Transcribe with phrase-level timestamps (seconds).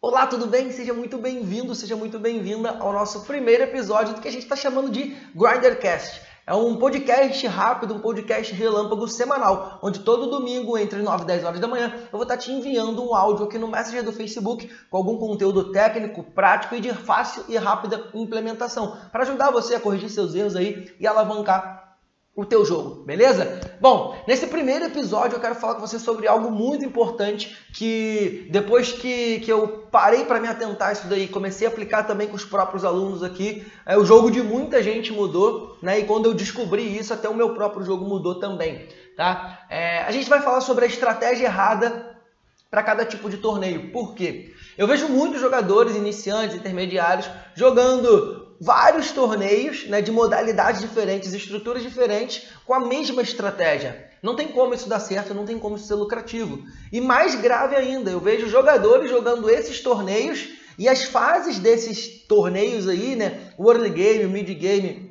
[0.00, 0.70] Olá, tudo bem?
[0.70, 4.54] Seja muito bem-vindo, seja muito bem-vinda ao nosso primeiro episódio do que a gente está
[4.54, 6.22] chamando de Grindercast.
[6.46, 11.44] É um podcast rápido, um podcast relâmpago semanal, onde todo domingo, entre 9 e 10
[11.44, 14.70] horas da manhã, eu vou estar te enviando um áudio aqui no Messenger do Facebook
[14.88, 19.80] com algum conteúdo técnico, prático e de fácil e rápida implementação, para ajudar você a
[19.80, 21.87] corrigir seus erros aí e alavancar
[22.38, 23.60] o teu jogo, beleza?
[23.80, 28.92] Bom, nesse primeiro episódio eu quero falar com você sobre algo muito importante que depois
[28.92, 32.44] que, que eu parei para me atentar isso daí, comecei a aplicar também com os
[32.44, 35.98] próprios alunos aqui, é, o jogo de muita gente mudou, né?
[35.98, 39.66] E quando eu descobri isso, até o meu próprio jogo mudou também, tá?
[39.68, 42.20] É, a gente vai falar sobre a estratégia errada
[42.70, 43.90] para cada tipo de torneio.
[43.90, 44.54] Por quê?
[44.76, 52.48] Eu vejo muitos jogadores iniciantes, intermediários, jogando vários torneios né, de modalidades diferentes, estruturas diferentes,
[52.66, 54.08] com a mesma estratégia.
[54.22, 56.64] Não tem como isso dar certo, não tem como isso ser lucrativo.
[56.92, 62.88] E mais grave ainda, eu vejo jogadores jogando esses torneios e as fases desses torneios
[62.88, 65.07] aí, né, early game, mid game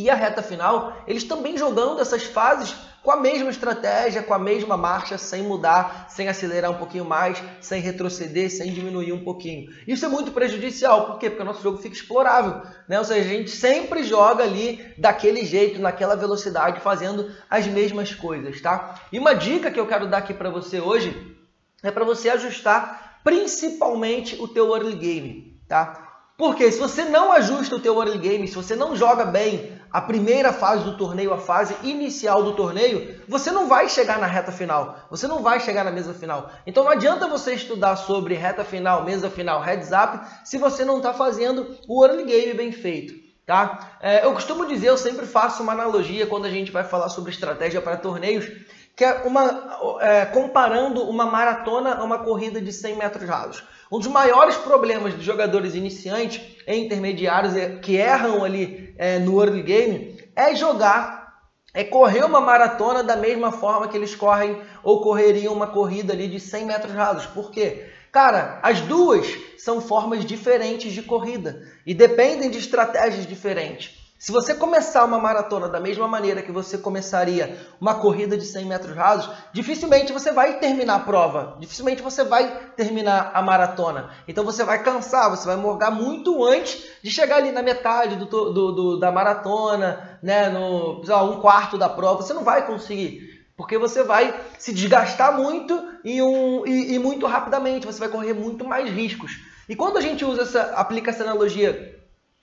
[0.00, 4.38] e a reta final, eles também jogando essas fases com a mesma estratégia, com a
[4.38, 9.70] mesma marcha, sem mudar, sem acelerar um pouquinho mais, sem retroceder, sem diminuir um pouquinho.
[9.86, 11.28] Isso é muito prejudicial, por quê?
[11.28, 12.98] Porque o nosso jogo fica explorável, né?
[12.98, 18.60] Ou seja, a gente sempre joga ali daquele jeito, naquela velocidade, fazendo as mesmas coisas,
[18.60, 19.00] tá?
[19.12, 21.36] E uma dica que eu quero dar aqui para você hoje
[21.82, 26.09] é para você ajustar principalmente o teu early game, tá?
[26.40, 30.00] Porque se você não ajusta o teu early game, se você não joga bem a
[30.00, 34.50] primeira fase do torneio, a fase inicial do torneio, você não vai chegar na reta
[34.50, 36.50] final, você não vai chegar na mesa final.
[36.66, 40.96] Então não adianta você estudar sobre reta final, mesa final, heads up, se você não
[40.96, 43.19] está fazendo o early game bem feito.
[43.50, 43.96] Tá?
[44.00, 47.32] É, eu costumo dizer, eu sempre faço uma analogia quando a gente vai falar sobre
[47.32, 48.48] estratégia para torneios,
[48.94, 53.64] que é, uma, é, comparando uma maratona a uma corrida de 100 metros rasos.
[53.90, 59.42] Um dos maiores problemas dos jogadores iniciantes e intermediários é, que erram ali é, no
[59.42, 61.40] early game é jogar,
[61.74, 66.28] é correr uma maratona da mesma forma que eles correm ou correriam uma corrida ali
[66.28, 67.26] de 100 metros rasos.
[67.26, 67.90] Por quê?
[68.12, 69.26] Cara, as duas
[69.56, 74.00] são formas diferentes de corrida e dependem de estratégias diferentes.
[74.20, 78.66] Se você começar uma maratona da mesma maneira que você começaria uma corrida de 100
[78.66, 84.10] metros rasos, dificilmente você vai terminar a prova, dificilmente você vai terminar a maratona.
[84.28, 88.26] Então você vai cansar, você vai morgar muito antes de chegar ali na metade do,
[88.26, 92.20] do, do da maratona, né, no lá, um quarto da prova.
[92.20, 93.29] Você não vai conseguir,
[93.60, 98.32] porque você vai se desgastar muito e, um, e, e muito rapidamente, você vai correr
[98.32, 99.32] muito mais riscos.
[99.68, 101.99] E quando a gente usa essa, aplica essa analogia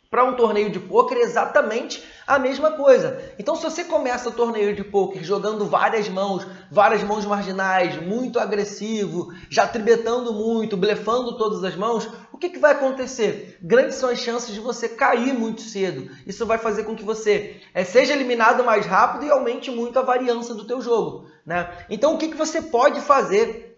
[0.09, 3.21] para um torneio de pôquer exatamente a mesma coisa.
[3.39, 8.39] Então, se você começa o torneio de pôquer jogando várias mãos, várias mãos marginais, muito
[8.39, 13.57] agressivo, já tribetando muito, blefando todas as mãos, o que, que vai acontecer?
[13.61, 16.11] Grandes são as chances de você cair muito cedo.
[16.25, 20.03] Isso vai fazer com que você é, seja eliminado mais rápido e aumente muito a
[20.03, 21.27] variância do teu jogo.
[21.45, 21.69] Né?
[21.89, 23.76] Então, o que, que você pode fazer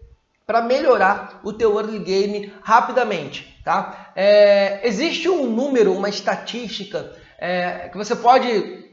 [0.50, 3.56] para melhorar o teu early game rapidamente?
[3.64, 4.10] Tá?
[4.16, 8.48] É, existe um número, uma estatística é, que você pode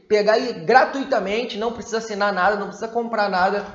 [0.08, 3.66] pegar aí gratuitamente, não precisa assinar nada, não precisa comprar nada,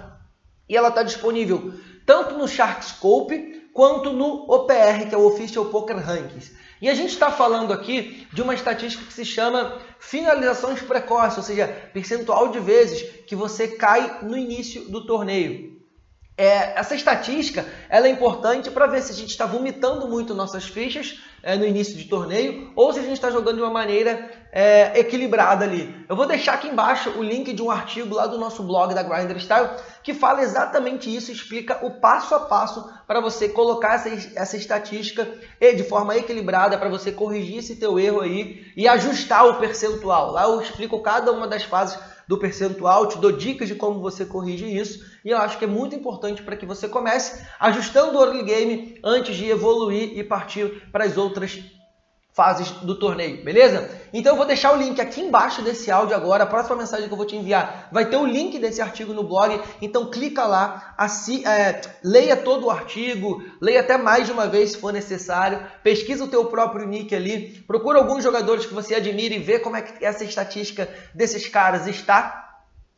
[0.69, 1.73] e ela está disponível
[2.05, 6.55] tanto no Sharkscope quanto no OPR, que é o Official Poker Rankings.
[6.81, 11.43] E a gente está falando aqui de uma estatística que se chama finalizações precoces, ou
[11.43, 15.72] seja, percentual de vezes que você cai no início do torneio.
[16.35, 20.65] É, essa estatística ela é importante para ver se a gente está vomitando muito nossas
[20.65, 24.31] fichas é, no início de torneio ou se a gente está jogando de uma maneira
[24.51, 25.93] é, equilibrada ali.
[26.07, 29.03] Eu vou deixar aqui embaixo o link de um artigo lá do nosso blog da
[29.03, 29.69] Grinder Style
[30.01, 34.09] que fala exatamente isso, explica o passo a passo para você colocar essa,
[34.39, 35.27] essa estatística
[35.59, 40.31] de forma equilibrada para você corrigir esse teu erro aí e ajustar o percentual.
[40.31, 44.25] Lá eu explico cada uma das fases do percentual, te dou dicas de como você
[44.25, 48.23] corrige isso e eu acho que é muito importante para que você comece ajustando o
[48.23, 51.32] early game antes de evoluir e partir para as outras
[52.33, 53.89] fases do torneio, beleza?
[54.11, 57.13] Então eu vou deixar o link aqui embaixo desse áudio agora, a próxima mensagem que
[57.13, 60.95] eu vou te enviar vai ter o link desse artigo no blog, então clica lá,
[60.97, 65.63] assi, é, leia todo o artigo, leia até mais de uma vez se for necessário,
[65.83, 69.75] pesquisa o teu próprio nick ali, procura alguns jogadores que você admira e vê como
[69.75, 72.52] é que essa estatística desses caras está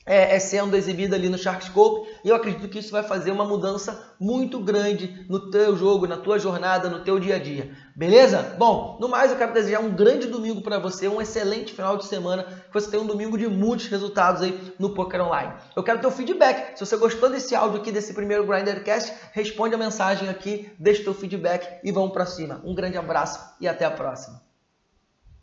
[0.06, 4.14] é, sendo exibida ali no Sharkscope e eu acredito que isso vai fazer uma mudança
[4.20, 7.72] muito grande no teu jogo, na tua jornada, no teu dia a dia.
[7.96, 8.56] Beleza?
[8.58, 12.06] Bom, no mais eu quero desejar um grande domingo para você, um excelente final de
[12.06, 15.54] semana, que você tenha um domingo de muitos resultados aí no Poker Online.
[15.76, 16.78] Eu quero teu feedback.
[16.78, 21.14] Se você gostou desse áudio aqui, desse primeiro Grindercast, responde a mensagem aqui, deixa teu
[21.14, 22.62] feedback e vamos para cima.
[22.64, 24.45] Um grande abraço e até a próxima.